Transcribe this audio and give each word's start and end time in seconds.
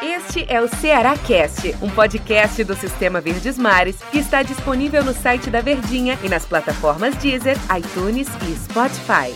Este 0.00 0.46
é 0.48 0.60
o 0.60 0.68
Ceará 0.68 1.16
Cast, 1.16 1.74
um 1.82 1.90
podcast 1.90 2.62
do 2.62 2.76
Sistema 2.76 3.20
Verdes 3.20 3.58
Mares 3.58 4.00
que 4.12 4.18
está 4.18 4.44
disponível 4.44 5.02
no 5.02 5.12
site 5.12 5.50
da 5.50 5.60
Verdinha 5.60 6.16
e 6.22 6.28
nas 6.28 6.46
plataformas 6.46 7.16
Deezer, 7.16 7.56
iTunes 7.76 8.28
e 8.48 8.54
Spotify. 8.54 9.34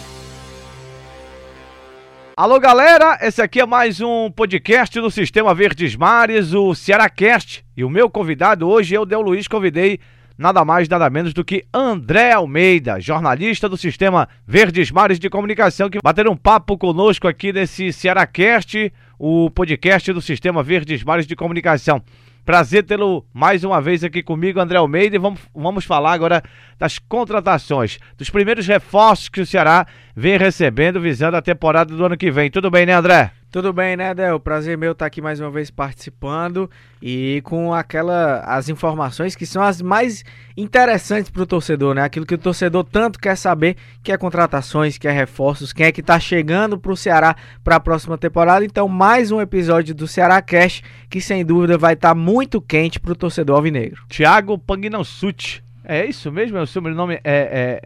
Alô 2.37 2.61
galera, 2.61 3.19
esse 3.21 3.43
aqui 3.43 3.61
é 3.61 3.67
mais 3.67 4.01
um 4.01 4.31
podcast 4.31 5.01
do 5.01 5.11
Sistema 5.11 5.53
Verdes 5.53 5.97
Mares, 5.97 6.55
o 6.55 6.73
Ceará 6.73 7.11
Cast, 7.11 7.65
e 7.77 7.83
o 7.83 7.91
meu 7.91 8.09
convidado 8.09 8.69
hoje 8.69 8.95
eu, 8.95 9.05
Del 9.05 9.23
Luiz, 9.23 9.49
convidei 9.49 9.99
nada 10.39 10.65
mais, 10.65 10.89
nada 10.89 11.11
menos 11.11 11.35
do 11.35 11.45
que 11.45 11.65
André 11.75 12.31
Almeida, 12.31 13.01
jornalista 13.01 13.69
do 13.69 13.77
Sistema 13.77 14.29
Verdes 14.47 14.93
Mares 14.93 15.19
de 15.19 15.29
Comunicação, 15.29 15.91
que 15.91 15.99
bater 16.01 16.29
um 16.29 16.37
papo 16.37 16.79
conosco 16.79 17.27
aqui 17.27 17.53
nesse 17.53 17.93
Cearacast, 17.93 18.93
o 19.19 19.51
podcast 19.51 20.13
do 20.13 20.21
Sistema 20.21 20.63
Verdes 20.63 21.03
Mares 21.03 21.27
de 21.27 21.37
Comunicação. 21.37 22.03
Prazer 22.45 22.85
tê-lo 22.85 23.27
mais 23.35 23.65
uma 23.65 23.81
vez 23.81 24.05
aqui 24.05 24.23
comigo, 24.23 24.61
André 24.61 24.79
Almeida, 24.79 25.17
e 25.17 25.19
vamos, 25.19 25.41
vamos 25.53 25.85
falar 25.85 26.13
agora 26.13 26.43
das 26.79 26.99
contratações, 26.99 27.99
dos 28.17 28.31
primeiros 28.31 28.67
reforços 28.67 29.29
que 29.29 29.41
o 29.41 29.47
Ceará 29.47 29.85
vem 30.15 30.39
recebendo 30.39 31.01
visando 31.01 31.37
a 31.37 31.43
temporada 31.43 31.95
do 31.95 32.05
ano 32.05 32.17
que 32.17 32.31
vem. 32.31 32.51
Tudo 32.51 32.71
bem, 32.71 32.87
né, 32.87 32.93
André? 32.93 33.33
Tudo 33.57 33.73
bem, 33.73 33.97
né, 33.97 34.13
Del? 34.13 34.39
Prazer 34.39 34.77
meu 34.77 34.93
estar 34.93 35.07
aqui 35.07 35.23
mais 35.23 35.41
uma 35.41 35.51
vez 35.51 35.71
participando 35.71 36.71
e 37.01 37.41
com 37.43 37.73
aquela 37.73 38.41
as 38.41 38.69
informações 38.69 39.35
que 39.35 39.47
são 39.47 39.63
as 39.63 39.81
mais 39.81 40.23
interessantes 40.55 41.31
para 41.31 41.43
o 41.43 41.47
torcedor, 41.47 41.95
né? 41.95 42.03
Aquilo 42.03 42.27
que 42.27 42.35
o 42.35 42.39
torcedor 42.39 42.85
tanto 42.85 43.19
quer 43.19 43.35
saber, 43.35 43.79
que 44.03 44.13
é 44.13 44.19
contratações, 44.19 44.99
que 44.99 45.09
é 45.09 45.11
reforços, 45.11 45.73
quem 45.73 45.87
é 45.87 45.91
que 45.91 46.03
está 46.03 46.21
chegando 46.21 46.79
para 46.79 46.93
o 46.93 46.97
Ceará 46.99 47.35
para 47.65 47.77
a 47.77 47.81
próxima 47.81 48.19
temporada. 48.19 48.63
Então, 48.63 48.89
mais 48.89 49.33
um 49.33 49.41
episódio 49.41 49.95
do 49.95 50.07
Ceará 50.07 50.43
Cash 50.43 50.83
que 51.09 51.23
sem 51.23 51.43
dúvida 51.43 51.79
vai 51.79 51.95
estar 51.95 52.11
tá 52.11 52.15
muito 52.15 52.61
quente 52.61 53.01
para 53.01 53.13
o 53.13 53.17
torcedor 53.17 53.57
alvinegro. 53.57 54.05
Thiago 54.07 54.59
Pagnansut. 54.59 55.65
É 55.83 56.05
isso 56.05 56.31
mesmo? 56.31 56.59
É 56.59 56.61
o 56.61 56.67
seu 56.67 56.83
nome 56.83 57.15
é, 57.15 57.21
é 57.25 57.83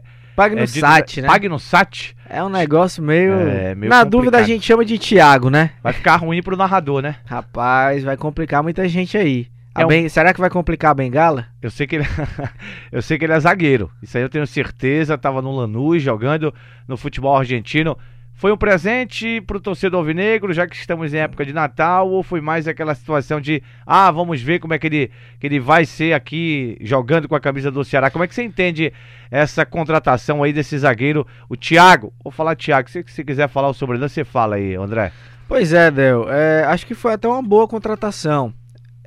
Pagnussat, 0.49 1.19
é 1.19 1.21
né? 1.23 1.27
Pagnussat. 1.27 2.15
É 2.29 2.43
um 2.43 2.49
negócio 2.49 3.03
meio. 3.03 3.33
É, 3.33 3.75
meio 3.75 3.89
Na 3.89 3.97
complicado. 3.97 4.09
dúvida 4.09 4.37
a 4.37 4.43
gente 4.43 4.65
chama 4.65 4.83
de 4.85 4.97
Thiago, 4.97 5.49
né? 5.49 5.71
Vai 5.83 5.93
ficar 5.93 6.15
ruim 6.17 6.41
pro 6.41 6.55
narrador, 6.57 7.01
né? 7.01 7.17
Rapaz, 7.25 8.03
vai 8.03 8.15
complicar 8.17 8.63
muita 8.63 8.87
gente 8.87 9.17
aí. 9.17 9.47
É 9.75 9.85
um- 9.85 9.87
ben- 9.87 10.09
Será 10.09 10.33
que 10.33 10.39
vai 10.39 10.49
complicar 10.49 10.91
a 10.91 10.93
bengala? 10.93 11.47
Eu 11.61 11.69
sei 11.71 11.87
que 11.87 11.95
ele 11.95 12.05
eu 12.91 13.01
sei 13.01 13.17
que 13.17 13.25
ele 13.25 13.33
é 13.33 13.39
zagueiro. 13.39 13.89
Isso 14.01 14.17
aí 14.17 14.23
eu 14.23 14.29
tenho 14.29 14.45
certeza. 14.45 15.17
Tava 15.17 15.41
no 15.41 15.51
Lanús 15.55 16.01
jogando 16.03 16.53
no 16.87 16.97
futebol 16.97 17.37
argentino. 17.37 17.97
Foi 18.41 18.51
um 18.51 18.57
presente 18.57 19.39
pro 19.41 19.59
torcedor 19.59 19.99
alvinegro, 19.99 20.51
já 20.51 20.65
que 20.65 20.75
estamos 20.75 21.13
em 21.13 21.19
época 21.19 21.45
de 21.45 21.53
Natal, 21.53 22.09
ou 22.09 22.23
foi 22.23 22.41
mais 22.41 22.67
aquela 22.67 22.95
situação 22.95 23.39
de, 23.39 23.61
ah, 23.85 24.09
vamos 24.09 24.41
ver 24.41 24.57
como 24.57 24.73
é 24.73 24.79
que 24.79 24.87
ele, 24.87 25.11
que 25.39 25.45
ele 25.45 25.59
vai 25.59 25.85
ser 25.85 26.13
aqui 26.13 26.75
jogando 26.81 27.27
com 27.27 27.35
a 27.35 27.39
camisa 27.39 27.69
do 27.69 27.85
Ceará. 27.85 28.09
Como 28.09 28.23
é 28.23 28.27
que 28.27 28.33
você 28.33 28.41
entende 28.41 28.91
essa 29.29 29.63
contratação 29.63 30.41
aí 30.41 30.51
desse 30.51 30.75
zagueiro, 30.75 31.27
o 31.47 31.55
Thiago? 31.55 32.11
Vou 32.23 32.31
falar 32.31 32.55
Thiago, 32.55 32.89
se 32.89 33.03
você 33.03 33.23
quiser 33.23 33.47
falar 33.47 33.69
o 33.69 33.75
sobrenome, 33.75 34.09
você 34.09 34.23
fala 34.23 34.55
aí, 34.55 34.73
André. 34.73 35.11
Pois 35.47 35.71
é, 35.71 35.91
Del. 35.91 36.25
é, 36.27 36.63
acho 36.63 36.87
que 36.87 36.95
foi 36.95 37.13
até 37.13 37.27
uma 37.27 37.43
boa 37.43 37.67
contratação. 37.67 38.51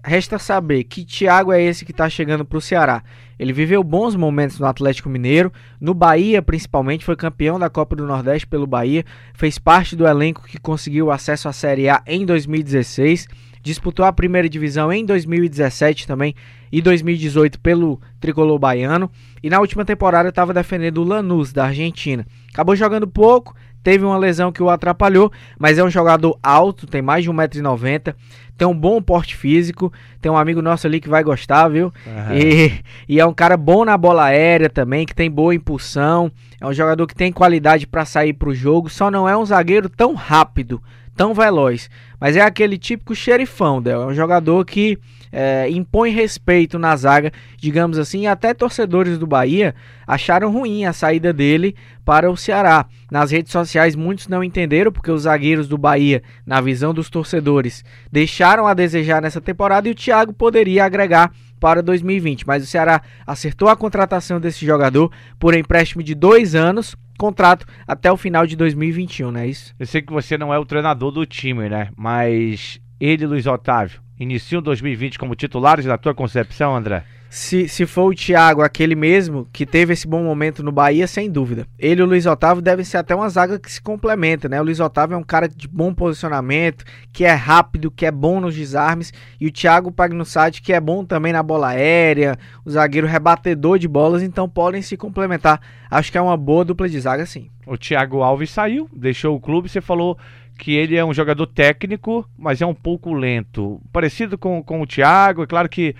Resta 0.04 0.38
saber 0.38 0.84
que 0.84 1.04
Thiago 1.04 1.52
é 1.52 1.60
esse 1.60 1.84
que 1.84 1.90
está 1.90 2.08
chegando 2.08 2.44
para 2.44 2.58
o 2.58 2.60
Ceará. 2.60 3.02
Ele 3.38 3.52
viveu 3.52 3.82
bons 3.82 4.14
momentos 4.14 4.58
no 4.58 4.66
Atlético 4.66 5.08
Mineiro, 5.08 5.52
no 5.80 5.94
Bahia 5.94 6.40
principalmente, 6.42 7.04
foi 7.04 7.16
campeão 7.16 7.58
da 7.58 7.68
Copa 7.70 7.96
do 7.96 8.06
Nordeste 8.06 8.46
pelo 8.46 8.66
Bahia, 8.66 9.04
fez 9.34 9.58
parte 9.58 9.96
do 9.96 10.06
elenco 10.06 10.44
que 10.44 10.58
conseguiu 10.58 11.10
acesso 11.10 11.48
à 11.48 11.52
Série 11.52 11.88
A 11.88 12.02
em 12.06 12.24
2016, 12.24 13.26
disputou 13.62 14.04
a 14.04 14.12
primeira 14.12 14.48
divisão 14.48 14.92
em 14.92 15.04
2017 15.04 16.06
também 16.06 16.34
e 16.70 16.82
2018 16.82 17.58
pelo 17.60 18.00
tricolor 18.20 18.58
baiano, 18.58 19.10
e 19.42 19.48
na 19.48 19.60
última 19.60 19.84
temporada 19.84 20.28
estava 20.28 20.52
defendendo 20.52 20.98
o 20.98 21.04
Lanús 21.04 21.52
da 21.52 21.66
Argentina. 21.66 22.26
Acabou 22.52 22.76
jogando 22.76 23.06
pouco, 23.06 23.54
teve 23.84 24.04
uma 24.04 24.16
lesão 24.16 24.50
que 24.50 24.62
o 24.62 24.70
atrapalhou, 24.70 25.30
mas 25.58 25.78
é 25.78 25.84
um 25.84 25.90
jogador 25.90 26.36
alto, 26.42 26.86
tem 26.86 27.02
mais 27.02 27.22
de 27.22 27.30
1,90m, 27.30 28.14
tem 28.56 28.66
um 28.66 28.74
bom 28.74 29.00
porte 29.02 29.36
físico, 29.36 29.92
tem 30.20 30.32
um 30.32 30.36
amigo 30.36 30.62
nosso 30.62 30.86
ali 30.86 31.00
que 31.00 31.08
vai 31.08 31.22
gostar, 31.22 31.68
viu? 31.68 31.92
E, 32.34 32.72
e 33.08 33.20
é 33.20 33.26
um 33.26 33.34
cara 33.34 33.56
bom 33.56 33.84
na 33.84 33.96
bola 33.98 34.24
aérea 34.24 34.70
também, 34.70 35.04
que 35.04 35.14
tem 35.14 35.30
boa 35.30 35.54
impulsão, 35.54 36.32
é 36.58 36.66
um 36.66 36.72
jogador 36.72 37.06
que 37.06 37.14
tem 37.14 37.30
qualidade 37.30 37.86
para 37.86 38.06
sair 38.06 38.32
para 38.32 38.48
o 38.48 38.54
jogo, 38.54 38.88
só 38.88 39.10
não 39.10 39.28
é 39.28 39.36
um 39.36 39.44
zagueiro 39.44 39.88
tão 39.90 40.14
rápido, 40.14 40.82
tão 41.14 41.34
veloz, 41.34 41.90
mas 42.18 42.36
é 42.36 42.40
aquele 42.40 42.78
típico 42.78 43.14
xerifão, 43.14 43.82
Del, 43.82 44.02
é 44.02 44.06
um 44.06 44.14
jogador 44.14 44.64
que 44.64 44.98
é, 45.34 45.68
impõe 45.68 46.10
respeito 46.12 46.78
na 46.78 46.94
zaga, 46.94 47.32
digamos 47.56 47.98
assim, 47.98 48.28
até 48.28 48.54
torcedores 48.54 49.18
do 49.18 49.26
Bahia 49.26 49.74
acharam 50.06 50.52
ruim 50.52 50.84
a 50.84 50.92
saída 50.92 51.32
dele 51.32 51.74
para 52.04 52.30
o 52.30 52.36
Ceará. 52.36 52.86
Nas 53.10 53.32
redes 53.32 53.50
sociais 53.50 53.96
muitos 53.96 54.28
não 54.28 54.44
entenderam 54.44 54.92
porque 54.92 55.10
os 55.10 55.22
zagueiros 55.22 55.66
do 55.66 55.76
Bahia, 55.76 56.22
na 56.46 56.60
visão 56.60 56.94
dos 56.94 57.10
torcedores, 57.10 57.84
deixaram 58.12 58.64
a 58.66 58.74
desejar 58.74 59.20
nessa 59.20 59.40
temporada 59.40 59.88
e 59.88 59.90
o 59.90 59.94
Thiago 59.94 60.32
poderia 60.32 60.84
agregar 60.84 61.32
para 61.58 61.82
2020. 61.82 62.46
Mas 62.46 62.62
o 62.62 62.66
Ceará 62.66 63.02
acertou 63.26 63.68
a 63.68 63.76
contratação 63.76 64.38
desse 64.38 64.64
jogador 64.64 65.10
por 65.38 65.52
empréstimo 65.52 66.02
de 66.02 66.14
dois 66.14 66.54
anos, 66.54 66.94
contrato 67.18 67.66
até 67.88 68.12
o 68.12 68.16
final 68.16 68.46
de 68.46 68.54
2021, 68.54 69.32
não 69.32 69.40
é 69.40 69.48
isso? 69.48 69.74
Eu 69.80 69.86
sei 69.86 70.00
que 70.00 70.12
você 70.12 70.38
não 70.38 70.54
é 70.54 70.58
o 70.58 70.64
treinador 70.64 71.10
do 71.10 71.26
time, 71.26 71.68
né? 71.68 71.88
Mas 71.96 72.80
ele 73.00 73.24
e 73.24 73.26
Luiz 73.26 73.46
Otávio 73.46 74.04
iniciam 74.18 74.62
2020 74.62 75.18
como 75.18 75.34
titulares 75.34 75.86
na 75.86 75.98
tua 75.98 76.14
concepção, 76.14 76.74
André? 76.74 77.04
Se, 77.28 77.68
se 77.68 77.84
for 77.84 78.12
o 78.12 78.14
Thiago, 78.14 78.62
aquele 78.62 78.94
mesmo 78.94 79.48
que 79.52 79.66
teve 79.66 79.92
esse 79.92 80.06
bom 80.06 80.22
momento 80.22 80.62
no 80.62 80.70
Bahia, 80.70 81.04
sem 81.04 81.28
dúvida. 81.28 81.66
Ele 81.76 82.00
e 82.00 82.04
o 82.04 82.06
Luiz 82.06 82.26
Otávio 82.26 82.62
devem 82.62 82.84
ser 82.84 82.98
até 82.98 83.12
uma 83.12 83.28
zaga 83.28 83.58
que 83.58 83.72
se 83.72 83.82
complementa, 83.82 84.48
né? 84.48 84.60
O 84.60 84.64
Luiz 84.64 84.78
Otávio 84.78 85.16
é 85.16 85.18
um 85.18 85.24
cara 85.24 85.48
de 85.48 85.66
bom 85.66 85.92
posicionamento, 85.92 86.84
que 87.12 87.24
é 87.24 87.32
rápido, 87.32 87.90
que 87.90 88.06
é 88.06 88.12
bom 88.12 88.40
nos 88.40 88.54
desarmes, 88.54 89.12
e 89.40 89.48
o 89.48 89.52
Thiago 89.52 89.90
Pagnussati, 89.90 90.62
que 90.62 90.72
é 90.72 90.80
bom 90.80 91.04
também 91.04 91.32
na 91.32 91.42
bola 91.42 91.70
aérea, 91.70 92.38
o 92.64 92.70
zagueiro 92.70 93.08
rebatedor 93.08 93.80
de 93.80 93.88
bolas, 93.88 94.22
então 94.22 94.48
podem 94.48 94.80
se 94.80 94.96
complementar. 94.96 95.60
Acho 95.90 96.12
que 96.12 96.18
é 96.18 96.22
uma 96.22 96.36
boa 96.36 96.64
dupla 96.64 96.88
de 96.88 97.00
zaga, 97.00 97.26
sim. 97.26 97.50
O 97.66 97.76
Thiago 97.76 98.22
Alves 98.22 98.50
saiu, 98.50 98.88
deixou 98.94 99.34
o 99.34 99.40
clube, 99.40 99.68
você 99.68 99.80
falou 99.80 100.16
que 100.58 100.72
ele 100.72 100.96
é 100.96 101.04
um 101.04 101.12
jogador 101.12 101.46
técnico, 101.46 102.28
mas 102.38 102.62
é 102.62 102.66
um 102.66 102.74
pouco 102.74 103.12
lento. 103.12 103.80
Parecido 103.92 104.38
com, 104.38 104.62
com 104.62 104.80
o 104.80 104.86
Thiago, 104.86 105.42
é 105.42 105.46
claro 105.46 105.68
que 105.68 105.94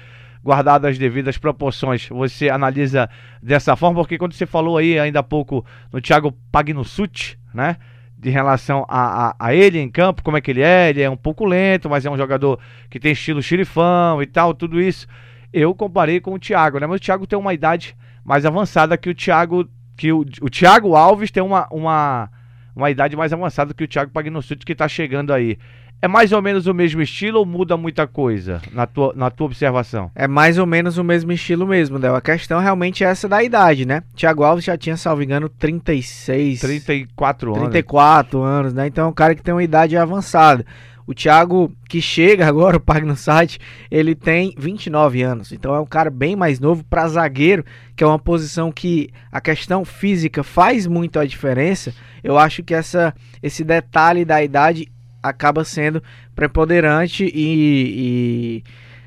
guardado 0.45 0.87
as 0.87 0.99
devidas 0.99 1.39
proporções, 1.39 2.07
você 2.11 2.51
analisa 2.51 3.09
dessa 3.43 3.75
forma, 3.75 4.01
porque 4.01 4.19
quando 4.19 4.35
você 4.35 4.45
falou 4.45 4.77
aí 4.77 4.99
ainda 4.99 5.21
há 5.21 5.23
pouco 5.23 5.65
no 5.91 6.03
Thiago 6.03 6.33
Pagnussut, 6.53 7.39
né? 7.53 7.79
De 8.17 8.29
relação 8.29 8.85
a, 8.89 9.29
a, 9.29 9.37
a 9.39 9.55
ele 9.55 9.79
em 9.79 9.91
campo, 9.91 10.23
como 10.23 10.37
é 10.37 10.41
que 10.41 10.51
ele 10.51 10.63
é, 10.63 10.91
ele 10.91 11.01
é 11.01 11.09
um 11.09 11.17
pouco 11.17 11.47
lento, 11.47 11.89
mas 11.89 12.05
é 12.05 12.11
um 12.11 12.17
jogador 12.17 12.61
que 12.91 13.01
tem 13.01 13.13
estilo 13.13 13.43
xerifão 13.43 14.23
e 14.23 14.27
tal, 14.27 14.53
tudo 14.53 14.81
isso. 14.81 15.07
Eu 15.53 15.75
comparei 15.75 16.21
com 16.21 16.35
o 16.35 16.39
Thiago, 16.39 16.79
né? 16.79 16.87
Mas 16.87 16.97
o 16.97 17.03
Thiago 17.03 17.27
tem 17.27 17.39
uma 17.39 17.55
idade 17.55 17.97
mais 18.23 18.45
avançada 18.45 18.99
que 18.99 19.09
o 19.09 19.15
Thiago, 19.15 19.69
que 19.97 20.13
o, 20.13 20.21
o 20.43 20.51
Thiago 20.51 20.95
Alves 20.95 21.31
tem 21.31 21.43
uma, 21.43 21.67
uma, 21.71 22.31
uma 22.75 22.91
idade 22.91 23.17
mais 23.17 23.33
avançada 23.33 23.75
que 23.75 23.85
o 23.85 23.89
Thiago 23.89 24.11
Pagnussut 24.11 24.65
que 24.65 24.73
está 24.73 24.89
chegando 24.89 25.33
aí. 25.33 25.59
É 26.03 26.09
mais 26.09 26.33
ou 26.33 26.43
menos 26.43 26.67
o 26.67 26.75
mesmo 26.75 27.01
estilo 27.01 27.39
ou 27.39 27.47
muda 27.47 27.79
muita 27.79 28.07
coisa 28.07 28.61
na 28.73 28.87
tua, 28.87 29.15
na 29.17 29.31
tua 29.31 29.47
observação? 29.47 30.11
É 30.15 30.29
mais 30.29 30.59
ou 30.59 30.67
menos 30.67 30.99
o 30.99 31.05
mesmo 31.05 31.33
estilo 31.33 31.67
mesmo, 31.67 31.99
Del. 31.99 32.15
A 32.15 32.21
questão 32.21 32.61
realmente 32.61 33.03
é 33.03 33.07
essa 33.07 33.27
da 33.27 33.43
idade, 33.43 33.87
né? 33.87 34.03
Thiago 34.15 34.45
Alves 34.45 34.67
já 34.67 34.77
tinha, 34.77 34.99
salvo 34.99 35.23
engano, 35.23 35.49
36... 35.49 36.61
34 36.61 37.53
anos. 37.53 37.71
34 37.71 38.43
anos, 38.43 38.75
né? 38.75 38.87
Então 38.87 39.07
é 39.07 39.09
um 39.09 39.15
cara 39.15 39.35
que 39.35 39.43
tem 39.43 39.55
uma 39.55 39.65
idade 39.65 39.97
avançada. 39.97 40.67
O 41.07 41.15
Thiago, 41.15 41.73
que 41.89 42.01
chega 42.01 42.47
agora, 42.49 42.77
o 42.77 42.81
Pag 42.81 43.05
no 43.05 43.17
site, 43.17 43.59
ele 43.91 44.15
tem 44.15 44.55
29 44.57 45.23
anos. 45.23 45.53
Então 45.53 45.75
é 45.75 45.81
um 45.81 45.87
cara 45.87 46.11
bem 46.11 46.35
mais 46.35 46.59
novo 46.59 46.85
para 46.85 47.09
zagueiro, 47.09 47.65
que 47.95 48.03
é 48.03 48.07
uma 48.07 48.19
posição 48.19 48.73
que 48.73 49.11
a 49.31 49.41
questão 49.41 49.85
física 49.85 50.43
faz 50.43 50.87
muito 50.87 51.19
a 51.19 51.25
diferença. 51.25 51.95
Eu 52.23 52.39
acho 52.39 52.63
que 52.63 52.75
essa, 52.75 53.15
esse 53.43 53.63
detalhe 53.63 54.25
da 54.25 54.43
idade 54.43 54.89
acaba 55.23 55.65
sendo 55.65 56.03
preponderante 56.35 57.25
e, 57.25 58.61
e 58.61 58.65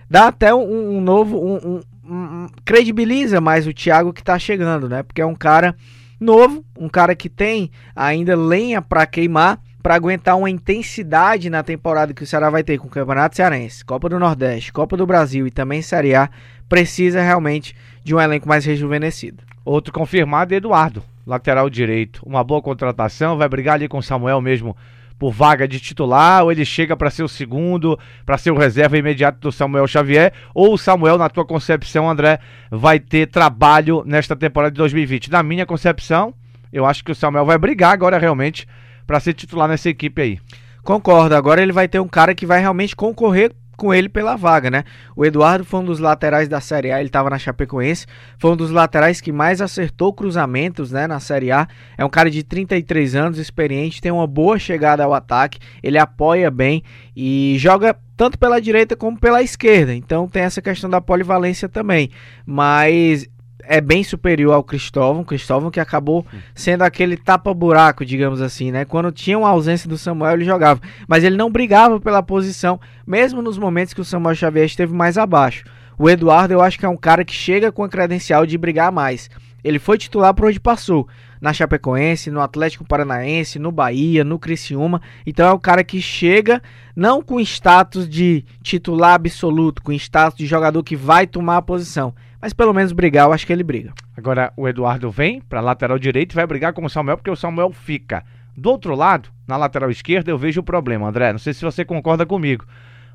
dá 0.10 0.28
até 0.28 0.54
um, 0.54 0.98
um 0.98 1.02
novo. 1.02 1.38
Um, 1.38 1.82
um, 2.10 2.48
credibiliza 2.64 3.42
mais 3.42 3.68
o 3.68 3.74
Thiago 3.74 4.14
que 4.14 4.24
tá 4.24 4.40
chegando, 4.40 4.88
né? 4.88 5.04
Porque 5.04 5.22
é 5.22 5.26
um 5.26 5.36
cara 5.36 5.76
novo, 6.20 6.66
um 6.78 6.90
cara 6.90 7.16
que 7.16 7.30
tem 7.30 7.70
ainda 7.96 8.36
lenha 8.36 8.82
para 8.82 9.06
queimar 9.06 9.60
para 9.88 9.96
aguentar 9.96 10.38
uma 10.38 10.50
intensidade 10.50 11.50
na 11.50 11.64
temporada 11.64 12.14
que 12.14 12.22
o 12.22 12.28
Ceará 12.28 12.50
vai 12.50 12.62
ter 12.62 12.78
com 12.78 12.88
o 12.88 12.92
Campeonato 12.92 13.38
Cearense, 13.38 13.86
Copa 13.86 14.10
do 14.10 14.20
Nordeste, 14.20 14.74
Copa 14.74 14.98
do 14.98 15.08
Brasil 15.08 15.48
e 15.48 15.50
também 15.50 15.82
Série 15.82 16.14
A, 16.14 16.30
precisa 16.68 17.22
realmente 17.22 17.74
de 18.04 18.14
um 18.14 18.20
elenco 18.20 18.50
mais 18.50 18.66
rejuvenescido. 18.66 19.46
Outro 19.64 19.94
confirmado, 19.94 20.54
Eduardo, 20.54 21.02
lateral 21.26 21.70
direito. 21.70 22.22
Uma 22.26 22.44
boa 22.44 22.62
contratação, 22.62 23.38
vai 23.38 23.48
brigar 23.48 23.76
ali 23.76 23.88
com 23.88 24.00
o 24.00 24.04
Samuel 24.04 24.42
mesmo 24.42 24.76
por 25.18 25.32
vaga 25.32 25.66
de 25.66 25.80
titular, 25.80 26.44
ou 26.44 26.52
ele 26.52 26.66
chega 26.66 26.98
para 26.98 27.10
ser 27.10 27.24
o 27.24 27.30
segundo, 27.30 27.98
para 28.26 28.38
ser 28.38 28.52
o 28.52 28.58
reserva 28.58 28.98
imediato 28.98 29.40
do 29.40 29.54
Samuel 29.54 29.88
Xavier, 29.88 30.34
ou 30.54 30.74
o 30.74 30.78
Samuel, 30.78 31.18
na 31.18 31.30
tua 31.30 31.46
concepção, 31.46 32.10
André, 32.10 32.40
vai 32.70 33.00
ter 33.00 33.28
trabalho 33.28 34.04
nesta 34.06 34.36
temporada 34.36 34.74
de 34.74 34.80
2020? 34.80 35.32
Na 35.32 35.42
minha 35.42 35.66
concepção, 35.66 36.34
eu 36.74 36.86
acho 36.86 37.06
que 37.06 37.12
o 37.14 37.16
Samuel 37.16 37.46
vai 37.46 37.58
brigar 37.58 37.94
agora 37.94 38.18
realmente 38.18 38.68
para 39.08 39.20
ser 39.20 39.34
titular 39.34 39.68
nessa 39.68 39.90
equipe 39.90 40.22
aí. 40.22 40.40
Concordo, 40.84 41.36
agora 41.36 41.62
ele 41.62 41.72
vai 41.72 41.88
ter 41.88 42.00
um 42.00 42.08
cara 42.08 42.36
que 42.36 42.46
vai 42.46 42.60
realmente 42.60 42.96
concorrer 42.96 43.52
com 43.78 43.94
ele 43.94 44.10
pela 44.10 44.36
vaga, 44.36 44.72
né? 44.72 44.84
O 45.16 45.24
Eduardo 45.24 45.64
foi 45.64 45.80
um 45.80 45.86
dos 45.86 46.00
laterais 46.00 46.50
da 46.50 46.60
Série 46.60 46.92
A, 46.92 47.00
ele 47.00 47.10
estava 47.10 47.30
na 47.30 47.38
Chapecoense, 47.38 48.08
foi 48.40 48.52
um 48.52 48.56
dos 48.56 48.72
laterais 48.72 49.22
que 49.22 49.32
mais 49.32 49.62
acertou 49.62 50.12
cruzamentos, 50.12 50.92
né, 50.92 51.06
na 51.06 51.20
Série 51.20 51.52
A. 51.52 51.68
É 51.96 52.04
um 52.04 52.10
cara 52.10 52.30
de 52.32 52.44
33 52.44 53.16
anos, 53.16 53.38
experiente, 53.38 54.02
tem 54.02 54.12
uma 54.12 54.26
boa 54.26 54.58
chegada 54.58 55.04
ao 55.04 55.14
ataque, 55.14 55.60
ele 55.84 56.00
apoia 56.00 56.50
bem 56.50 56.84
e 57.16 57.56
joga 57.60 57.96
tanto 58.18 58.40
pela 58.40 58.60
direita 58.60 58.96
como 58.96 59.18
pela 59.20 59.44
esquerda. 59.44 59.94
Então 59.94 60.28
tem 60.28 60.42
essa 60.42 60.62
questão 60.62 60.90
da 60.90 61.00
polivalência 61.00 61.70
também. 61.70 62.10
Mas 62.46 63.30
é 63.68 63.82
bem 63.82 64.04
superior 64.04 64.54
ao 64.54 64.64
Cristóvão, 64.64 65.24
Cristóvão 65.24 65.70
que 65.70 65.80
acabou 65.80 66.26
sendo 66.56 66.84
aquele 66.84 67.18
tapa-buraco, 67.18 68.06
digamos 68.06 68.42
assim, 68.42 68.72
né? 68.72 68.86
Quando 68.86 69.12
tinha 69.12 69.38
uma 69.38 69.50
ausência 69.50 69.90
do 69.90 69.98
Samuel, 69.98 70.34
ele 70.34 70.46
jogava, 70.46 70.82
mas 71.08 71.24
ele 71.24 71.36
não 71.36 71.52
brigava 71.52 72.00
pela 72.00 72.24
posição, 72.24 72.80
mesmo 73.06 73.42
nos 73.42 73.58
momentos 73.58 73.94
que 73.94 74.02
o 74.02 74.06
Samuel 74.06 74.36
Xavier 74.36 74.66
esteve 74.66 74.94
mais 74.94 75.18
abaixo. 75.18 75.66
O 76.00 76.10
Eduardo, 76.10 76.54
eu 76.54 76.62
acho 76.62 76.80
que 76.80 76.86
é 76.86 76.90
um 76.90 76.98
cara 76.98 77.26
que 77.26 77.34
chega 77.34 77.72
com 77.72 77.84
a 77.84 77.90
credencial 77.90 78.46
de 78.46 78.58
brigar 78.58 78.92
mais. 78.92 79.30
Ele 79.64 79.80
foi 79.80 79.98
titular 79.98 80.34
por 80.34 80.46
onde 80.46 80.60
passou, 80.60 81.08
na 81.42 81.52
Chapecoense, 81.52 82.32
no 82.32 82.40
Atlético 82.40 82.86
Paranaense, 82.86 83.60
no 83.60 83.72
Bahia, 83.72 84.24
no 84.24 84.40
Criciúma. 84.40 85.02
Então 85.26 85.48
é 85.48 85.52
o 85.52 85.60
cara 85.60 85.84
que 85.84 86.02
chega 86.02 86.62
não 86.96 87.22
com 87.22 87.40
status 87.40 88.08
de 88.08 88.46
titular 88.64 89.16
absoluto, 89.16 89.82
com 89.82 89.92
status 89.92 90.38
de 90.38 90.46
jogador 90.46 90.82
que 90.84 90.96
vai 90.96 91.28
tomar 91.28 91.58
a 91.58 91.62
posição 91.62 92.14
mas 92.42 92.54
pelo 92.54 92.74
menos 92.74 92.92
brigar, 92.92 93.28
eu 93.28 93.34
acho 93.34 93.46
que 93.46 93.54
ele 93.54 93.64
briga. 93.64 93.94
Agora 94.16 94.52
o 94.56 94.68
Eduardo 94.68 95.10
vem 95.10 95.42
para 95.42 95.62
lateral 95.62 95.98
direito 95.98 96.34
e 96.34 96.36
vai 96.36 96.46
brigar 96.48 96.74
com 96.74 96.86
o 96.86 96.90
Samuel, 96.90 97.18
porque 97.18 97.32
o 97.32 97.36
Samuel 97.36 97.72
fica. 97.72 98.24
Do 98.56 98.70
outro 98.70 98.96
lado, 98.96 99.30
na 99.48 99.56
lateral 99.56 99.90
esquerda, 99.92 100.32
eu 100.32 100.38
vejo 100.38 100.62
o 100.62 100.64
problema, 100.64 101.08
André. 101.08 101.32
Não 101.32 101.40
sei 101.40 101.54
se 101.54 101.64
você 101.64 101.86
concorda 101.86 102.26
comigo. 102.26 102.66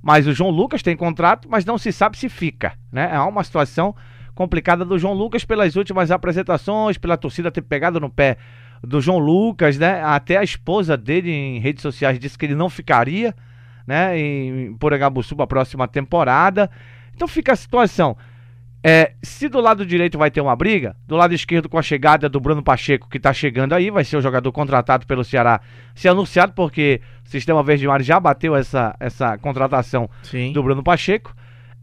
Mas 0.03 0.27
o 0.27 0.33
João 0.33 0.51
Lucas 0.51 0.83
tem 0.83 0.97
contrato, 0.97 1.49
mas 1.51 1.65
não 1.65 1.79
se 1.79 1.93
sabe 1.93 2.17
se 2.17 2.29
fica. 2.29 2.73
Né? 2.93 3.11
É 3.13 3.19
uma 3.21 3.45
situação 3.45 3.95
complicada 4.35 4.85
do 4.85 4.99
João 4.99 5.15
Lucas 5.15 5.45
pelas 5.45 5.77
últimas 5.77 6.11
apresentações, 6.11 6.99
pela 6.99 7.17
torcida 7.17 7.51
ter 7.51 7.63
pegado 7.63 8.01
no 8.01 8.11
pé 8.11 8.37
do 8.83 9.01
João 9.01 9.19
Lucas, 9.19 9.79
né? 9.79 10.03
Até 10.03 10.37
a 10.37 10.43
esposa 10.43 10.97
dele 10.97 11.31
em 11.31 11.59
redes 11.61 11.83
sociais 11.83 12.19
disse 12.19 12.37
que 12.37 12.47
ele 12.47 12.55
não 12.55 12.69
ficaria, 12.69 13.35
né? 13.87 14.19
Em 14.19 14.75
Porangabuçu 14.75 15.37
para 15.37 15.45
a 15.45 15.49
próxima 15.49 15.87
temporada. 15.87 16.69
Então 17.15 17.29
fica 17.29 17.53
a 17.53 17.57
situação. 17.57 18.17
É, 18.85 19.13
se 19.23 19.49
do 19.49 19.61
lado 19.61 19.87
direito 19.87 20.19
vai 20.19 20.29
ter 20.29 20.41
uma 20.41 20.57
briga, 20.57 20.97
do 21.07 21.15
lado 21.15 21.33
esquerdo 21.33 21.69
com 21.69 21.79
a 21.79 21.83
chegada 21.83 22.29
do 22.29 22.41
Bruno 22.41 22.63
Pacheco, 22.63 23.09
que 23.09 23.17
está 23.17 23.33
chegando 23.33 23.75
aí, 23.75 23.91
vai 23.91 24.03
ser 24.03 24.17
o 24.17 24.21
jogador 24.21 24.51
contratado 24.51 25.07
pelo 25.07 25.23
Ceará, 25.23 25.61
ser 25.95 26.09
anunciado, 26.09 26.53
porque 26.53 27.01
o 27.25 27.29
Sistema 27.29 27.63
Verde 27.63 27.87
Mar 27.87 28.03
já 28.03 28.19
bateu 28.19 28.57
essa, 28.57 28.97
essa 28.99 29.39
contratação 29.39 30.11
Sim. 30.25 30.53
do 30.53 30.63
Bruno 30.63 30.83
Pacheco. 30.83 31.33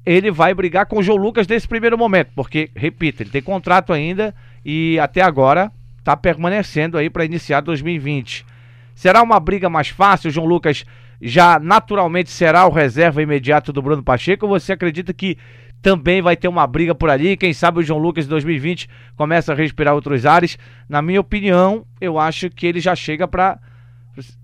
Ele 0.06 0.30
vai 0.30 0.54
brigar 0.54 0.88
com 0.88 0.98
o 0.98 1.04
João 1.04 1.18
Lucas 1.18 1.48
nesse 1.48 1.68
primeiro 1.68 1.98
momento, 1.98 2.32
porque, 2.36 2.70
repito, 2.76 3.24
ele 3.24 3.30
tem 3.30 3.42
contrato 3.42 3.94
ainda 3.94 4.36
e 4.66 5.00
até 5.00 5.22
agora 5.22 5.72
está 6.00 6.18
permanecendo 6.18 6.98
aí 6.98 7.10
para 7.10 7.24
iniciar 7.24 7.62
2020. 7.62 8.46
Será 8.94 9.22
uma 9.22 9.40
briga 9.40 9.70
mais 9.70 9.88
fácil? 9.88 10.30
O 10.30 10.32
João 10.32 10.48
Lucas 10.48 10.84
já 11.22 11.60
naturalmente 11.60 12.30
será 12.30 12.66
o 12.66 12.72
reserva 12.72 13.22
imediato 13.22 13.72
do 13.72 13.82
Bruno 13.82 14.04
Pacheco? 14.04 14.46
Ou 14.46 14.60
você 14.60 14.74
acredita 14.74 15.14
que 15.14 15.38
também 15.82 16.22
vai 16.22 16.36
ter 16.36 16.48
uma 16.48 16.66
briga 16.68 16.94
por 16.94 17.10
ali. 17.10 17.38
Quem 17.38 17.54
sabe 17.54 17.80
o 17.80 17.84
João 17.84 18.00
Lucas 18.00 18.26
em 18.26 18.30
2020 18.30 18.90
começa 19.16 19.54
a 19.54 19.56
respirar 19.56 19.96
outros 19.96 20.26
ares. 20.26 20.58
Na 20.88 21.02
minha 21.02 21.22
opinião, 21.22 21.86
eu 22.00 22.20
acho 22.20 22.50
que 22.50 22.66
ele 22.68 22.80
já 22.80 22.96
chega 22.96 23.28
para 23.28 23.60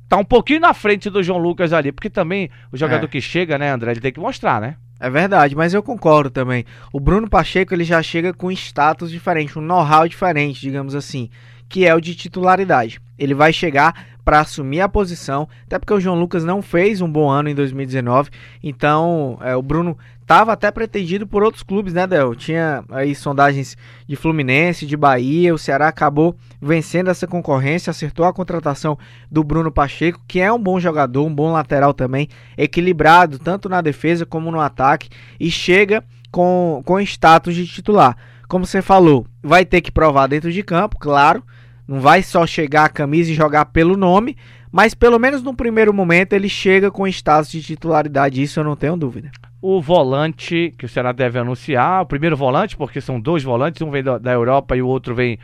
tá 0.08 0.18
um 0.18 0.24
pouquinho 0.24 0.60
na 0.60 0.74
frente 0.74 1.10
do 1.10 1.24
João 1.24 1.40
Lucas 1.40 1.74
ali, 1.74 1.92
porque 1.92 2.10
também 2.10 2.50
o 2.72 2.78
jogador 2.78 3.06
é. 3.06 3.10
que 3.10 3.20
chega, 3.20 3.58
né, 3.58 3.72
André, 3.72 3.92
ele 3.92 4.02
tem 4.02 4.12
que 4.12 4.20
mostrar, 4.20 4.62
né? 4.62 4.76
É 5.00 5.10
verdade, 5.10 5.56
mas 5.56 5.74
eu 5.74 5.84
concordo 5.84 6.30
também. 6.30 6.64
O 6.94 7.00
Bruno 7.00 7.30
Pacheco 7.30 7.74
ele 7.74 7.84
já 7.84 8.02
chega 8.02 8.34
com 8.34 8.52
status 8.52 9.12
diferente, 9.12 9.58
um 9.60 9.62
know-how 9.62 10.08
diferente, 10.08 10.62
digamos 10.62 10.96
assim, 10.96 11.30
que 11.68 11.86
é 11.86 11.94
o 11.94 12.00
de 12.00 12.16
titularidade. 12.16 13.02
Ele 13.18 13.34
vai 13.34 13.52
chegar 13.52 14.15
para 14.26 14.40
assumir 14.40 14.82
a 14.82 14.90
posição, 14.90 15.48
até 15.68 15.78
porque 15.78 15.94
o 15.94 16.00
João 16.00 16.20
Lucas 16.20 16.44
não 16.44 16.60
fez 16.60 17.00
um 17.00 17.10
bom 17.10 17.30
ano 17.30 17.48
em 17.48 17.54
2019, 17.54 18.32
então 18.64 19.38
é, 19.40 19.56
o 19.56 19.62
Bruno 19.62 19.96
estava 20.20 20.52
até 20.52 20.72
pretendido 20.72 21.28
por 21.28 21.44
outros 21.44 21.62
clubes, 21.62 21.94
né, 21.94 22.08
Del? 22.08 22.34
Tinha 22.34 22.84
aí 22.90 23.14
sondagens 23.14 23.78
de 24.08 24.16
Fluminense, 24.16 24.88
de 24.88 24.98
Bahia, 24.98 25.54
o 25.54 25.58
Ceará 25.60 25.88
acabou 25.88 26.36
vencendo 26.60 27.12
essa 27.12 27.28
concorrência, 27.28 27.92
acertou 27.92 28.26
a 28.26 28.34
contratação 28.34 28.98
do 29.30 29.44
Bruno 29.44 29.72
Pacheco, 29.72 30.20
que 30.28 30.40
é 30.40 30.52
um 30.52 30.60
bom 30.60 30.80
jogador, 30.80 31.24
um 31.24 31.34
bom 31.34 31.52
lateral 31.52 31.94
também, 31.94 32.28
equilibrado 32.58 33.38
tanto 33.38 33.70
na 33.70 33.80
defesa 33.82 34.26
como 34.26 34.52
no 34.52 34.60
ataque 34.60 35.10
e 35.40 35.52
chega 35.52 36.04
com, 36.32 36.82
com 36.84 37.00
status 37.00 37.54
de 37.54 37.68
titular. 37.68 38.18
Como 38.48 38.66
você 38.66 38.82
falou, 38.82 39.28
vai 39.44 39.64
ter 39.64 39.82
que 39.82 39.92
provar 39.92 40.26
dentro 40.28 40.52
de 40.52 40.64
campo, 40.64 40.98
claro, 41.00 41.44
não 41.88 42.00
vai 42.00 42.24
só 42.24 42.46
chegar 42.46 42.86
a 42.86 42.90
camisa 42.90 43.32
e 43.32 43.36
jogar 43.36 43.66
pelo 43.66 43.96
nome, 43.96 44.36
mas 44.72 44.94
pelo 44.94 45.20
menos 45.20 45.42
no 45.42 45.56
primeiro 45.56 45.94
momento 45.94 46.34
ele 46.34 46.50
chega 46.50 46.92
com 46.92 47.08
status 47.08 47.52
de 47.52 47.62
titularidade, 47.62 48.42
isso 48.42 48.60
eu 48.60 48.64
não 48.64 48.76
tenho 48.76 48.98
dúvida. 48.98 49.32
O 49.62 49.82
volante 49.82 50.74
que 50.78 50.86
o 50.86 50.90
Ceará 50.90 51.12
deve 51.12 51.40
anunciar, 51.40 52.02
o 52.02 52.06
primeiro 52.06 52.36
volante, 52.36 52.76
porque 52.76 53.00
são 53.00 53.20
dois 53.20 53.44
volantes, 53.44 53.82
um 53.82 53.90
vem 53.90 54.04
da, 54.04 54.32
Europa 54.32 54.76
e 54.76 54.82
o 54.82 54.88
outro 54.88 55.16
vem 55.16 55.40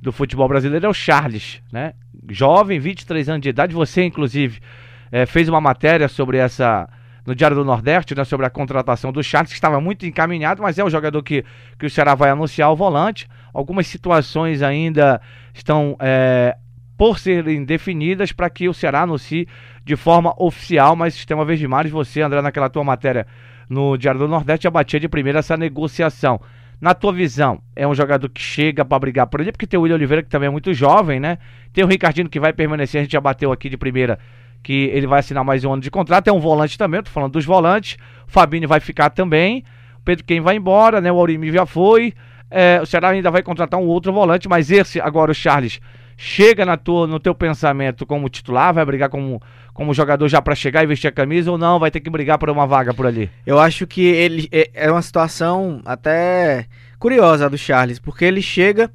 do 0.00 0.12
futebol 0.12 0.46
brasileiro, 0.46 0.86
é 0.86 0.88
o 0.88 0.94
Charles, 0.94 1.60
né? 1.72 1.94
Jovem, 2.28 2.78
23 2.78 3.28
anos 3.28 3.42
de 3.42 3.48
idade, 3.48 3.74
você 3.74 4.04
inclusive 4.04 4.60
é, 5.10 5.26
fez 5.26 5.48
uma 5.48 5.60
matéria 5.60 6.08
sobre 6.08 6.38
essa 6.38 6.88
no 7.26 7.34
Diário 7.34 7.56
do 7.56 7.64
Nordeste, 7.64 8.14
né, 8.14 8.22
sobre 8.24 8.46
a 8.46 8.50
contratação 8.50 9.12
do 9.12 9.22
Charles, 9.22 9.50
que 9.50 9.56
estava 9.56 9.80
muito 9.80 10.06
encaminhado, 10.06 10.62
mas 10.62 10.78
é 10.78 10.84
o 10.84 10.88
jogador 10.88 11.20
que, 11.24 11.44
que 11.76 11.84
o 11.84 11.90
Ceará 11.90 12.14
vai 12.14 12.30
anunciar 12.30 12.70
o 12.70 12.76
volante. 12.76 13.26
Algumas 13.52 13.88
situações 13.88 14.62
ainda 14.62 15.20
estão 15.58 15.96
é, 16.00 16.56
por 16.96 17.18
serem 17.18 17.64
definidas 17.64 18.32
para 18.32 18.48
que 18.48 18.68
o 18.68 18.74
Ceará 18.74 19.02
anuncie 19.02 19.46
de 19.84 19.96
forma 19.96 20.34
oficial, 20.38 20.96
mas 20.96 21.14
Sistema 21.14 21.44
Verde 21.44 21.66
Mares, 21.68 21.92
você, 21.92 22.22
André, 22.22 22.40
naquela 22.42 22.68
tua 22.68 22.84
matéria 22.84 23.26
no 23.68 23.96
Diário 23.96 24.20
do 24.20 24.28
Nordeste, 24.28 24.64
já 24.64 24.70
batia 24.70 25.00
de 25.00 25.08
primeira 25.08 25.40
essa 25.40 25.56
negociação. 25.56 26.40
Na 26.80 26.92
tua 26.92 27.12
visão, 27.12 27.60
é 27.74 27.86
um 27.86 27.94
jogador 27.94 28.28
que 28.28 28.40
chega 28.40 28.84
para 28.84 28.98
brigar 28.98 29.26
por 29.26 29.40
ele, 29.40 29.50
porque 29.50 29.66
tem 29.66 29.78
o 29.78 29.82
William 29.82 29.96
Oliveira, 29.96 30.22
que 30.22 30.28
também 30.28 30.46
é 30.46 30.50
muito 30.50 30.74
jovem, 30.74 31.18
né? 31.18 31.38
Tem 31.72 31.82
o 31.82 31.86
Ricardinho 31.86 32.28
que 32.28 32.38
vai 32.38 32.52
permanecer, 32.52 33.00
a 33.00 33.04
gente 33.04 33.12
já 33.12 33.20
bateu 33.20 33.50
aqui 33.50 33.68
de 33.68 33.76
primeira 33.76 34.18
que 34.62 34.90
ele 34.92 35.06
vai 35.06 35.20
assinar 35.20 35.44
mais 35.44 35.64
um 35.64 35.72
ano 35.72 35.80
de 35.80 35.90
contrato. 35.90 36.28
É 36.28 36.32
um 36.32 36.40
volante 36.40 36.76
também, 36.76 37.02
tô 37.02 37.10
falando 37.10 37.32
dos 37.32 37.44
volantes. 37.44 37.96
O 38.26 38.30
Fabinho 38.30 38.66
vai 38.66 38.80
ficar 38.80 39.10
também. 39.10 39.64
Pedro 40.04 40.24
Quem 40.24 40.40
vai 40.40 40.56
embora, 40.56 41.00
né? 41.00 41.10
O 41.10 41.18
Aurimir 41.18 41.52
já 41.52 41.64
foi. 41.64 42.12
É, 42.50 42.80
o 42.80 42.86
Ceará 42.86 43.08
ainda 43.08 43.30
vai 43.30 43.42
contratar 43.42 43.80
um 43.80 43.86
outro 43.86 44.12
volante, 44.12 44.48
mas 44.48 44.70
esse, 44.70 45.00
agora 45.00 45.30
o 45.30 45.34
Charles, 45.34 45.80
chega 46.16 46.64
na 46.64 46.76
tua, 46.76 47.06
no 47.06 47.20
teu 47.20 47.34
pensamento 47.34 48.06
como 48.06 48.28
titular, 48.28 48.72
vai 48.72 48.84
brigar 48.84 49.08
como, 49.08 49.40
como 49.74 49.92
jogador 49.92 50.28
já 50.28 50.40
para 50.40 50.54
chegar 50.54 50.82
e 50.82 50.86
vestir 50.86 51.08
a 51.08 51.12
camisa 51.12 51.50
ou 51.50 51.58
não, 51.58 51.78
vai 51.78 51.90
ter 51.90 52.00
que 52.00 52.08
brigar 52.08 52.38
por 52.38 52.48
uma 52.48 52.66
vaga 52.66 52.94
por 52.94 53.06
ali? 53.06 53.30
Eu 53.44 53.58
acho 53.58 53.86
que 53.86 54.02
ele 54.04 54.48
é, 54.50 54.70
é 54.72 54.90
uma 54.90 55.02
situação 55.02 55.80
até 55.84 56.66
curiosa 56.98 57.50
do 57.50 57.58
Charles, 57.58 57.98
porque 57.98 58.24
ele 58.24 58.40
chega 58.40 58.90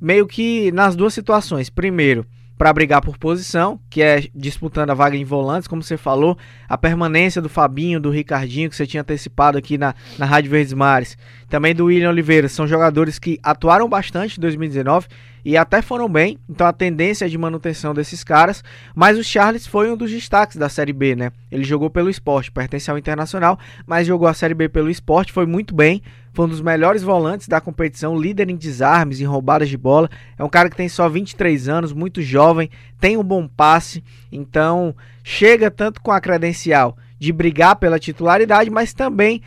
meio 0.00 0.26
que 0.26 0.72
nas 0.72 0.96
duas 0.96 1.12
situações. 1.12 1.68
Primeiro, 1.68 2.26
para 2.56 2.72
brigar 2.72 3.00
por 3.00 3.18
posição, 3.18 3.80
que 3.90 4.00
é 4.00 4.28
disputando 4.34 4.90
a 4.90 4.94
vaga 4.94 5.16
em 5.16 5.24
volantes, 5.24 5.66
como 5.66 5.82
você 5.82 5.96
falou, 5.96 6.38
a 6.68 6.78
permanência 6.78 7.42
do 7.42 7.48
Fabinho, 7.48 8.00
do 8.00 8.10
Ricardinho, 8.10 8.70
que 8.70 8.76
você 8.76 8.86
tinha 8.86 9.00
antecipado 9.00 9.58
aqui 9.58 9.76
na, 9.76 9.94
na 10.18 10.24
Rádio 10.24 10.50
Verdes 10.50 10.72
Mares, 10.72 11.18
também 11.48 11.74
do 11.74 11.86
William 11.86 12.10
Oliveira, 12.10 12.48
são 12.48 12.66
jogadores 12.66 13.18
que 13.18 13.38
atuaram 13.42 13.88
bastante 13.88 14.38
em 14.38 14.40
2019 14.40 15.08
e 15.44 15.56
até 15.56 15.82
foram 15.82 16.08
bem, 16.08 16.38
então 16.48 16.66
a 16.66 16.72
tendência 16.72 17.26
é 17.26 17.28
de 17.28 17.36
manutenção 17.36 17.92
desses 17.92 18.24
caras, 18.24 18.64
mas 18.94 19.18
o 19.18 19.24
Charles 19.24 19.66
foi 19.66 19.90
um 19.90 19.96
dos 19.96 20.10
destaques 20.10 20.56
da 20.56 20.68
Série 20.68 20.92
B, 20.92 21.14
né? 21.14 21.30
Ele 21.50 21.64
jogou 21.64 21.90
pelo 21.90 22.08
esporte, 22.08 22.50
pertence 22.50 22.90
ao 22.90 22.96
Internacional, 22.96 23.58
mas 23.86 24.06
jogou 24.06 24.26
a 24.26 24.34
Série 24.34 24.54
B 24.54 24.68
pelo 24.68 24.88
esporte, 24.88 25.32
foi 25.32 25.44
muito 25.44 25.74
bem, 25.74 26.02
foi 26.32 26.46
um 26.46 26.48
dos 26.48 26.60
melhores 26.60 27.02
volantes 27.02 27.46
da 27.46 27.60
competição, 27.60 28.18
líder 28.18 28.48
em 28.48 28.56
desarmes, 28.56 29.20
em 29.20 29.24
roubadas 29.24 29.68
de 29.68 29.76
bola. 29.76 30.10
É 30.36 30.42
um 30.42 30.48
cara 30.48 30.68
que 30.68 30.76
tem 30.76 30.88
só 30.88 31.08
23 31.08 31.68
anos, 31.68 31.92
muito 31.92 32.22
jovem, 32.22 32.70
tem 32.98 33.16
um 33.16 33.22
bom 33.22 33.46
passe, 33.46 34.02
então 34.32 34.96
chega 35.22 35.70
tanto 35.70 36.00
com 36.00 36.10
a 36.10 36.20
credencial 36.20 36.96
de 37.18 37.32
brigar 37.32 37.76
pela 37.76 37.98
titularidade, 37.98 38.68
mas 38.68 38.92
também 38.92 39.40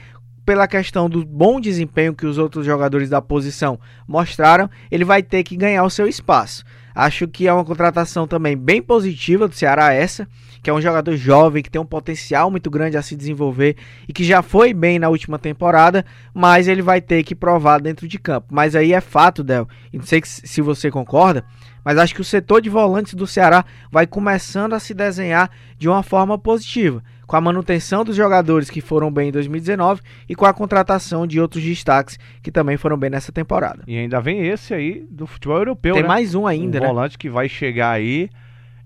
pela 0.48 0.66
questão 0.66 1.10
do 1.10 1.26
bom 1.26 1.60
desempenho 1.60 2.16
que 2.16 2.26
os 2.26 2.38
outros 2.38 2.66
jogadores 2.66 3.10
da 3.10 3.22
posição 3.22 3.78
mostraram, 4.08 4.70
ele 4.90 5.04
vai 5.04 5.22
ter 5.22 5.44
que 5.44 5.58
ganhar 5.58 5.84
o 5.84 5.90
seu 5.90 6.08
espaço. 6.08 6.64
Acho 6.96 7.28
que 7.28 7.50
é 7.50 7.54
uma 7.54 7.66
contratação 7.66 8.26
também 8.26 8.56
bem 8.56 8.82
positiva 8.82 9.46
do 9.46 9.54
Ceará 9.54 9.94
essa, 9.94 10.26
que 10.64 10.70
é 10.70 10.74
um 10.74 10.80
jogador 10.80 11.18
jovem, 11.18 11.62
que 11.62 11.70
tem 11.70 11.82
um 11.82 11.86
potencial 11.86 12.50
muito 12.50 12.70
grande 12.70 12.96
a 12.96 13.02
se 13.02 13.14
desenvolver 13.14 13.76
e 14.08 14.14
que 14.14 14.24
já 14.24 14.42
foi 14.42 14.74
bem 14.74 14.98
na 14.98 15.10
última 15.10 15.38
temporada, 15.38 16.06
mas 16.34 16.70
ele 16.70 16.82
vai 16.82 17.02
ter 17.02 17.24
que 17.24 17.36
provar 17.36 17.82
dentro 17.82 18.08
de 18.08 18.18
campo. 18.18 18.48
Mas 18.50 18.74
aí 18.74 18.94
é 18.94 19.02
fato, 19.02 19.44
Del, 19.44 19.68
não 19.92 20.04
sei 20.04 20.22
se 20.24 20.62
você 20.62 20.90
concorda, 20.90 21.44
mas 21.84 21.98
acho 21.98 22.16
que 22.16 22.22
o 22.22 22.24
setor 22.24 22.62
de 22.62 22.70
volantes 22.70 23.16
do 23.16 23.28
Ceará 23.28 23.66
vai 23.92 24.08
começando 24.08 24.72
a 24.72 24.80
se 24.80 24.94
desenhar 24.94 25.52
de 25.78 25.90
uma 25.90 26.04
forma 26.04 26.38
positiva 26.38 27.04
com 27.28 27.36
a 27.36 27.42
manutenção 27.42 28.06
dos 28.06 28.16
jogadores 28.16 28.70
que 28.70 28.80
foram 28.80 29.12
bem 29.12 29.30
em 29.30 29.32
2019 29.32 30.02
e 30.28 30.34
com 30.34 30.46
a 30.46 30.54
contratação 30.54 31.28
de 31.28 31.40
outros 31.40 31.62
destaques 31.62 32.18
que 32.42 32.52
também 32.52 32.78
foram 32.78 32.98
bem 32.98 33.10
nessa 33.10 33.34
temporada. 33.34 33.84
E 33.86 33.98
ainda 33.98 34.22
vem 34.22 34.48
esse 34.48 34.74
aí 34.74 35.06
do 35.12 35.28
futebol 35.28 35.58
europeu, 35.58 35.94
Tem 35.94 36.04
né? 36.04 36.08
mais 36.08 36.34
um 36.34 36.48
ainda, 36.48 36.78
um 36.78 36.82
né? 36.82 36.88
volante 36.88 37.18
que 37.18 37.30
vai 37.30 37.50
chegar 37.50 37.92
aí 37.92 38.30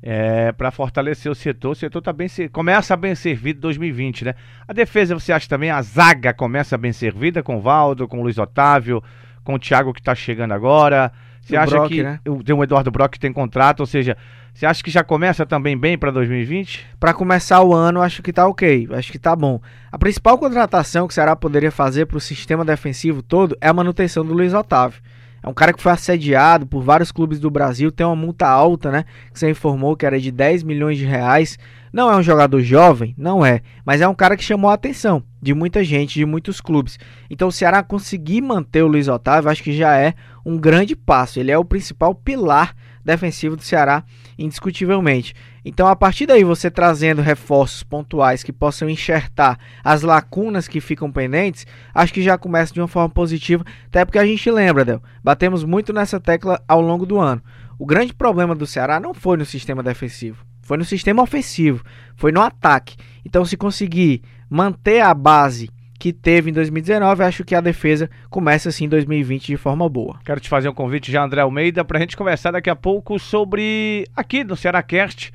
é, 0.01 0.51
para 0.53 0.71
fortalecer 0.71 1.31
o 1.31 1.35
setor. 1.35 1.71
O 1.71 1.75
setor 1.75 2.01
tá 2.01 2.11
bem 2.11 2.27
começa 2.51 2.97
bem 2.97 3.13
servido 3.13 3.59
em 3.59 3.61
2020, 3.61 4.25
né? 4.25 4.35
A 4.67 4.73
defesa, 4.73 5.13
você 5.13 5.31
acha 5.31 5.47
também? 5.47 5.69
A 5.69 5.81
zaga 5.83 6.33
começa 6.33 6.75
bem 6.77 6.91
servida 6.91 7.43
com 7.43 7.57
o 7.57 7.61
Valdo, 7.61 8.07
com 8.07 8.19
o 8.19 8.23
Luiz 8.23 8.39
Otávio, 8.39 9.03
com 9.43 9.53
o 9.53 9.59
Thiago 9.59 9.93
que 9.93 10.01
tá 10.01 10.15
chegando 10.15 10.53
agora. 10.53 11.11
Você 11.41 11.55
acha 11.55 11.75
Brock, 11.75 11.89
que 11.89 12.03
né? 12.03 12.19
tem 12.45 12.55
o 12.55 12.63
Eduardo 12.63 12.91
Brock 12.91 13.13
que 13.13 13.19
tem 13.19 13.33
contrato, 13.33 13.81
ou 13.81 13.85
seja, 13.85 14.15
você 14.53 14.65
acha 14.65 14.83
que 14.83 14.91
já 14.91 15.03
começa 15.03 15.45
também 15.45 15.77
bem 15.77 15.97
para 15.97 16.11
2020? 16.11 16.85
Para 16.99 17.13
começar 17.13 17.61
o 17.63 17.73
ano, 17.73 18.01
acho 18.01 18.21
que 18.21 18.31
tá 18.31 18.47
ok, 18.47 18.87
acho 18.91 19.11
que 19.11 19.19
tá 19.19 19.35
bom. 19.35 19.59
A 19.91 19.97
principal 19.97 20.37
contratação 20.37 21.07
que 21.07 21.13
o 21.13 21.15
Ceará 21.15 21.35
poderia 21.35 21.71
fazer 21.71 22.05
para 22.05 22.17
o 22.17 22.21
sistema 22.21 22.63
defensivo 22.63 23.21
todo 23.21 23.57
é 23.59 23.67
a 23.67 23.73
manutenção 23.73 24.25
do 24.25 24.33
Luiz 24.33 24.53
Otávio. 24.53 25.01
É 25.43 25.49
um 25.49 25.53
cara 25.53 25.73
que 25.73 25.81
foi 25.81 25.91
assediado 25.91 26.67
por 26.67 26.83
vários 26.83 27.11
clubes 27.11 27.39
do 27.39 27.49
Brasil, 27.49 27.91
tem 27.91 28.05
uma 28.05 28.15
multa 28.15 28.47
alta, 28.47 28.91
né? 28.91 29.05
Que 29.33 29.39
você 29.39 29.49
informou 29.49 29.97
que 29.97 30.05
era 30.05 30.19
de 30.19 30.31
10 30.31 30.61
milhões 30.61 30.99
de 30.99 31.05
reais. 31.05 31.57
Não 31.91 32.11
é 32.11 32.15
um 32.15 32.21
jogador 32.21 32.61
jovem, 32.61 33.15
não 33.17 33.43
é, 33.43 33.61
mas 33.83 33.99
é 33.99 34.07
um 34.07 34.13
cara 34.13 34.37
que 34.37 34.43
chamou 34.43 34.69
a 34.69 34.75
atenção 34.75 35.23
de 35.41 35.53
muita 35.53 35.83
gente, 35.83 36.13
de 36.13 36.25
muitos 36.25 36.61
clubes. 36.61 36.99
Então 37.29 37.47
o 37.47 37.51
Ceará 37.51 37.81
conseguir 37.81 38.41
manter 38.41 38.83
o 38.83 38.87
Luiz 38.87 39.07
Otávio, 39.07 39.49
acho 39.49 39.63
que 39.63 39.73
já 39.73 39.97
é 39.97 40.13
um 40.45 40.57
grande 40.57 40.95
passo. 40.95 41.39
Ele 41.39 41.51
é 41.51 41.57
o 41.57 41.65
principal 41.65 42.13
pilar 42.13 42.75
defensivo 43.03 43.55
do 43.55 43.63
Ceará, 43.63 44.03
indiscutivelmente. 44.37 45.33
Então, 45.63 45.87
a 45.87 45.95
partir 45.95 46.25
daí, 46.25 46.43
você 46.43 46.69
trazendo 46.71 47.21
reforços 47.21 47.83
pontuais 47.83 48.43
que 48.43 48.53
possam 48.53 48.89
enxertar 48.89 49.59
as 49.83 50.01
lacunas 50.01 50.67
que 50.67 50.81
ficam 50.81 51.11
pendentes, 51.11 51.65
acho 51.93 52.13
que 52.13 52.21
já 52.21 52.37
começa 52.37 52.73
de 52.73 52.81
uma 52.81 52.87
forma 52.87 53.09
positiva, 53.09 53.63
até 53.87 54.03
porque 54.05 54.19
a 54.19 54.25
gente 54.25 54.49
lembra, 54.49 54.85
Del, 54.85 55.01
batemos 55.23 55.63
muito 55.63 55.93
nessa 55.93 56.19
tecla 56.19 56.61
ao 56.67 56.81
longo 56.81 57.05
do 57.05 57.19
ano. 57.19 57.41
O 57.77 57.85
grande 57.85 58.13
problema 58.13 58.55
do 58.55 58.67
Ceará 58.67 58.99
não 58.99 59.13
foi 59.13 59.37
no 59.37 59.45
sistema 59.45 59.83
defensivo, 59.83 60.45
foi 60.61 60.77
no 60.77 60.85
sistema 60.85 61.23
ofensivo, 61.23 61.83
foi 62.15 62.31
no 62.31 62.41
ataque. 62.41 62.95
Então, 63.25 63.45
se 63.45 63.57
conseguir 63.57 64.21
manter 64.49 65.01
a 65.01 65.13
base 65.13 65.69
que 66.01 66.11
teve 66.11 66.49
em 66.49 66.53
2019, 66.53 67.23
acho 67.23 67.43
que 67.43 67.53
a 67.53 67.61
defesa 67.61 68.09
começa 68.27 68.69
assim 68.69 68.85
em 68.85 68.89
2020 68.89 69.45
de 69.45 69.55
forma 69.55 69.87
boa. 69.87 70.19
Quero 70.25 70.39
te 70.39 70.49
fazer 70.49 70.67
um 70.67 70.73
convite 70.73 71.11
já, 71.11 71.23
André 71.23 71.41
Almeida, 71.41 71.85
para 71.85 71.99
a 71.99 72.01
gente 72.01 72.17
conversar 72.17 72.49
daqui 72.49 72.71
a 72.71 72.75
pouco 72.75 73.19
sobre 73.19 74.07
aqui 74.15 74.43
no 74.43 74.55
Cearacast, 74.55 75.31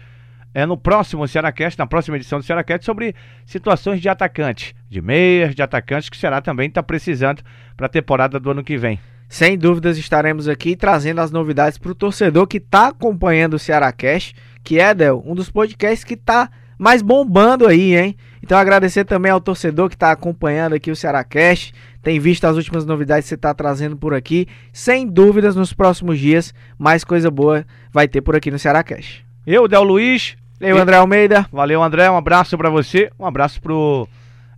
é 0.53 0.67
no 0.67 0.77
próximo 0.77 1.29
Cearacast, 1.29 1.79
na 1.79 1.87
próxima 1.87 2.17
edição 2.17 2.41
do 2.41 2.45
Cearacast, 2.45 2.85
sobre 2.85 3.15
situações 3.47 4.01
de 4.01 4.09
atacante, 4.09 4.75
de 4.91 5.01
meias, 5.01 5.55
de 5.55 5.63
atacantes 5.63 6.09
que 6.09 6.17
o 6.17 6.19
Ceará 6.19 6.41
também 6.41 6.67
está 6.67 6.83
precisando 6.83 7.45
para 7.77 7.87
a 7.87 7.89
temporada 7.89 8.41
do 8.41 8.51
ano 8.51 8.65
que 8.65 8.77
vem. 8.77 8.99
Sem 9.29 9.57
dúvidas 9.57 9.97
estaremos 9.97 10.49
aqui 10.49 10.75
trazendo 10.75 11.21
as 11.21 11.31
novidades 11.31 11.79
para 11.79 11.93
o 11.93 11.95
torcedor 11.95 12.45
que 12.49 12.57
está 12.57 12.89
acompanhando 12.89 13.55
o 13.55 13.59
Cearacast, 13.61 14.35
que 14.65 14.81
é, 14.81 14.93
Del, 14.93 15.23
um 15.25 15.37
dos 15.37 15.49
podcasts 15.49 16.03
que 16.03 16.15
está 16.15 16.51
mais 16.77 17.03
bombando 17.03 17.69
aí, 17.69 17.97
hein? 17.97 18.17
Então 18.47 18.59
agradecer 18.59 19.05
também 19.05 19.33
ao 19.33 19.41
torcedor 19.41 19.89
que 19.89 19.97
está 19.97 20.13
acompanhando 20.13 20.75
aqui 20.75 20.89
o 20.89 20.95
Ceará 20.95 21.25
Cash, 21.25 21.73
tem 22.01 22.21
visto 22.21 22.45
as 22.45 22.55
últimas 22.55 22.87
novidades 22.87 23.25
que 23.25 23.31
você 23.31 23.35
está 23.35 23.53
trazendo 23.53 23.97
por 23.97 24.15
aqui. 24.15 24.47
Sem 24.73 25.05
dúvidas, 25.05 25.57
nos 25.57 25.73
próximos 25.73 26.17
dias, 26.17 26.55
mais 26.79 27.03
coisa 27.03 27.29
boa 27.29 27.67
vai 27.91 28.07
ter 28.07 28.21
por 28.21 28.37
aqui 28.37 28.49
no 28.49 28.57
Ceará 28.57 28.85
Cash. 28.85 29.25
Eu, 29.45 29.67
Del 29.67 29.83
Luiz. 29.83 30.37
Eu, 30.61 30.79
André 30.79 30.95
Almeida. 30.95 31.45
Valeu, 31.51 31.83
André. 31.83 32.09
Um 32.09 32.17
abraço 32.17 32.57
para 32.57 32.71
você. 32.71 33.11
Um 33.19 33.27
abraço 33.27 33.61
pro 33.61 34.07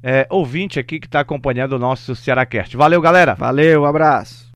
é, 0.03 0.27
ouvinte 0.29 0.79
aqui 0.79 1.01
que 1.01 1.07
está 1.07 1.21
acompanhando 1.21 1.73
o 1.73 1.79
nosso 1.79 2.15
Ceará 2.15 2.45
Cast. 2.45 2.77
Valeu, 2.77 3.01
galera. 3.01 3.37
Valeu, 3.37 3.85
um 3.85 3.87
abraço. 3.87 4.47